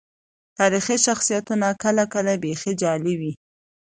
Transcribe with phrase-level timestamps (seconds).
[0.59, 3.31] تاريخي شخصيتونه کله کله بيخي جعلي وي.